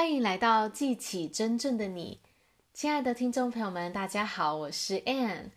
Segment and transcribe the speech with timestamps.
[0.00, 2.20] 欢迎来到记起真正的你，
[2.72, 5.50] 亲爱的听众朋友们，大家好，我是 Anne。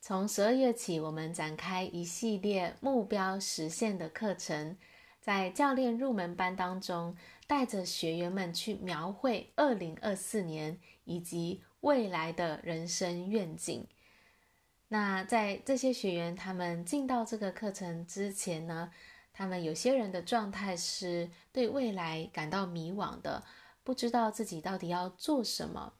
[0.00, 4.78] 从十二月起，我们展开一系列目标实现的课程，
[5.20, 7.14] 在教练入门班当中，
[7.46, 13.86] 带着学员们去描绘二零二四年以及未来的人生愿景。
[14.88, 18.90] 那在这些学员他们进到这个课程之前呢，
[19.34, 23.44] 他们有些人的状态是对未来感到迷惘的。
[23.84, 25.92] 不知道自己到底要做什么，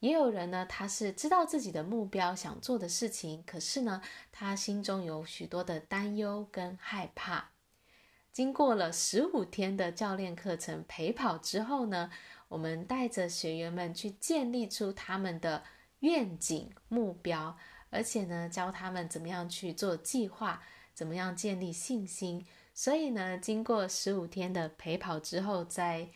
[0.00, 4.00] 也有人呢，他是知道自己的目标想做的事情，可是呢，
[4.32, 7.50] 他心中有许多的担忧跟害怕。
[8.32, 12.10] 经过了十五天的教练课程陪跑之后呢，
[12.48, 15.64] 我们带着学员们去建立出他们的
[15.98, 17.58] 愿景目标，
[17.90, 20.62] 而且呢，教他们怎么样去做计划，
[20.94, 22.46] 怎么样建立信心。
[22.72, 26.08] 所以呢，经过十五天的陪跑之后，在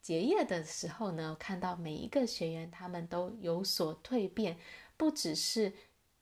[0.00, 4.58] 结业的时候呢，看到每一个学员他们都有所蜕变，
[4.96, 5.72] 不只是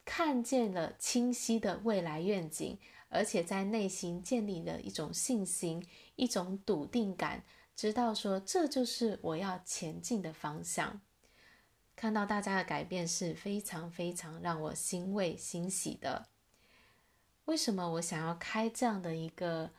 [0.04, 7.44] 看见了清晰的未来愿景，而且在内心建立了一种信心、一种笃定感，
[7.76, 11.00] 知道说这就是我要前进的方向。
[11.94, 16.28] 看到大家的改变是非常非常让我欣慰欣喜的。
[17.46, 19.70] 为什么我想要开这样的一个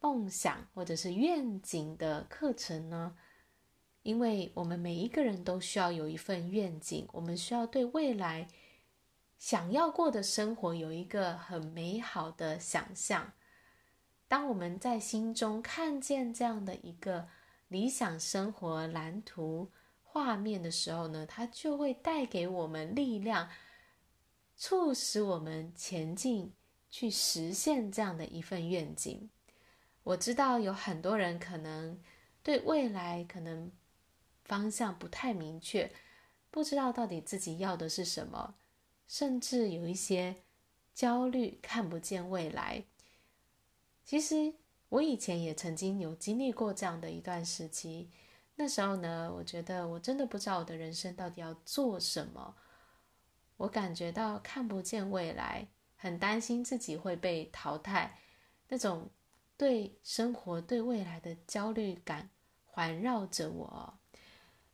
[0.00, 3.16] 梦想或者是愿景的课程呢？
[4.02, 8.48] 因为我们每一个人都需要有一份愿景，我们需要对未来
[9.36, 13.32] 想要过的生活有一个很美好的想象。
[14.28, 17.28] 当我们在心中看见这样的一个
[17.68, 19.70] 理想生活蓝图
[20.02, 23.48] 画面的时候呢，它就会带给我们力量，
[24.56, 26.52] 促使我们前进
[26.90, 29.28] 去实现这样的一份愿景。
[30.06, 32.00] 我知道有很多人可能
[32.44, 33.72] 对未来可能
[34.44, 35.90] 方向不太明确，
[36.48, 38.54] 不知道到底自己要的是什么，
[39.08, 40.36] 甚至有一些
[40.94, 42.84] 焦虑，看不见未来。
[44.04, 44.54] 其实
[44.90, 48.08] 我以前也曾经有经历过这样的一段时期，
[48.54, 52.54] 那时候呢，我觉得我真的不知道我的人生到底要做什么，
[53.56, 55.66] 我感觉到看不见未来，
[55.96, 58.20] 很担心自己会被淘汰，
[58.68, 59.10] 那种。
[59.56, 62.30] 对生活、对未来的焦虑感
[62.64, 63.98] 环绕着我。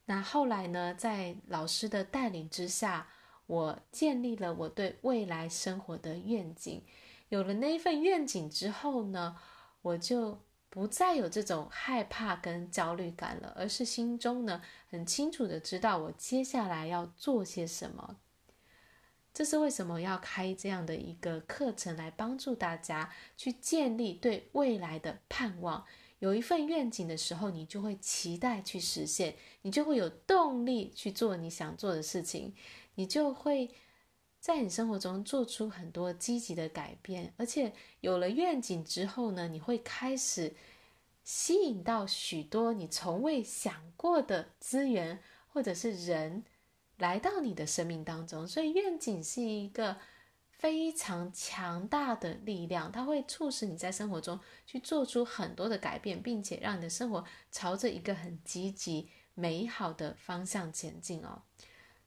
[0.06, 3.08] 那后来呢，在老师的带领之下，
[3.46, 6.84] 我建立了我对未来生活的愿景。
[7.28, 9.36] 有了那一份愿景之后呢，
[9.80, 14.60] 我就不再有这种害怕跟焦虑感了，而是心中呢
[14.90, 18.16] 很清楚的知道我接下来要做些什么。
[19.34, 25.86] 这是为什么要开这样的一个课程来帮助大家去建立对未来的盼望。
[26.18, 32.54] 有一份愿景的时候，你就会期待去实现，你就会有动力去做你想做的事情，
[32.94, 33.70] 你就会
[34.38, 37.32] 在你生活中做出很多积极的改变。
[37.38, 40.54] 而且有了愿景之后呢，你会开始
[41.24, 46.44] 吸引到许多你从未想过的资源或者是人。
[47.02, 49.96] 来到你的生命当中，所以愿景是一个
[50.50, 61.42] 非常强大的力量，它会促使你在生活中去做出很多的改变，并且让你的生活朝着一个很积极、美好的方向前进哦。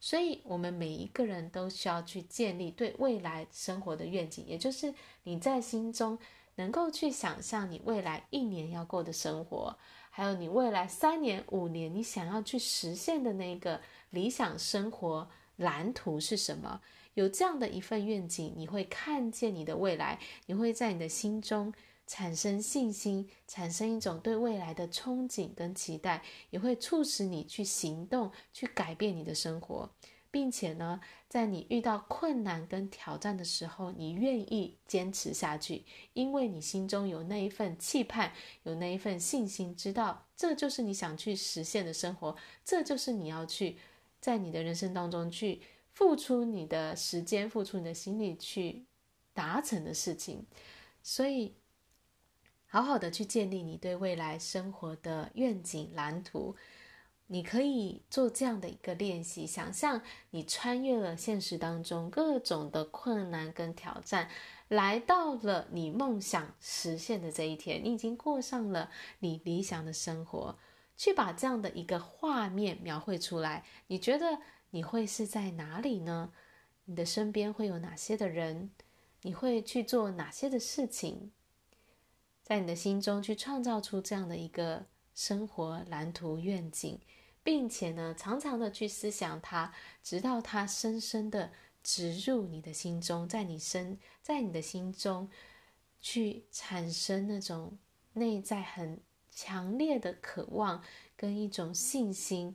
[0.00, 6.18] 所以，我们每一个人都需要去建立对未来生活的愿景，也就是你在心中
[6.56, 9.78] 能够去想象你未来一年要过的生活，
[10.10, 13.80] 还有你未来三年、五年你想要去实现的那个。
[14.10, 16.80] 理想生活蓝图是什么？
[17.14, 21.74] 有这样的一份愿景，你会看见你的未来，你会在你的心中
[22.06, 29.90] 产生信心，产生一种对未来的憧憬跟期待，也会促使你去行动，去改变你的生活，
[30.36, 43.78] 并且呢，在你遇到困难跟挑战的时候，你愿意坚持下去，因为你心中有那一份期盼，有那一份信心，知道这就是你想去实现的生活，这就是你要去。
[44.20, 45.62] 在你的人生当中去
[45.94, 48.84] 付出你的时间，付出你的心力去
[49.32, 50.44] 达成的事情，
[51.02, 51.54] 所以
[52.66, 56.54] 好好的去建立你对未来生活的愿景蓝图。
[57.28, 64.30] 你可以做这样的一个练习，想象你穿越了现实当中各种的困难跟挑战，
[64.68, 70.56] 来到了你梦想实现的这一天，你已经过上了你理想的生活。
[70.96, 74.38] 去把这样的一个画面描绘出来，你觉得
[74.70, 76.32] 你会是在哪里呢？
[76.86, 78.70] 你的身边会有哪些的人？
[79.20, 81.32] 你会去做哪些的事情？
[82.42, 84.86] 在你的心中去创造出这样的一个
[85.16, 87.00] 生活蓝图愿景，
[87.42, 89.72] 并且呢，常常的去思想它，
[90.02, 91.50] 直到它深深的
[91.82, 95.28] 植入你的心中，在你身，在你的心中
[96.00, 97.78] 去产生那种
[98.12, 100.84] 内在很强烈的渴望
[101.16, 102.54] 跟一种信心，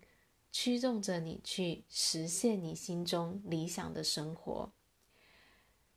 [0.52, 4.72] 驱动着你去实现你心中理想的生活。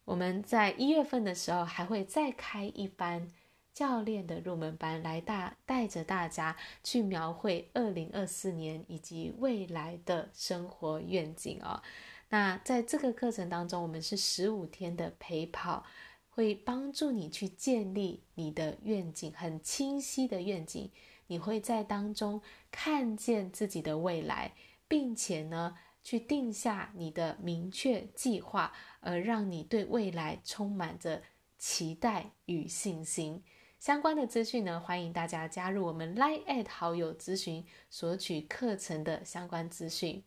[0.07, 3.31] 我们在一月份的时候还会再开一班
[3.75, 11.83] 教练的入门班，来大带着大家去描绘二零二四年以及未来的生活愿景哦。
[12.29, 15.85] 那在这个课程当中，我们是十五天的陪跑，
[16.31, 20.91] 会帮助你去建立你的愿景，很清晰的愿景。
[21.27, 22.41] 你会在当中
[22.71, 24.55] 看见自己的未来，
[24.87, 28.73] 并且呢，去定下你的明确计划。
[29.01, 31.23] 而让你对未来充满着
[31.59, 33.43] 期待与信心。
[33.85, 40.25] 相关的资讯呢，欢迎大家加入我们 Line@ 好友咨询，索取课程的相关资讯。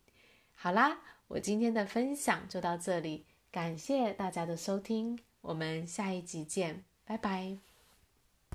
[0.54, 7.67] 好啦，我今天的分享就到这里，感谢大家的收听，我们下一集见，拜拜。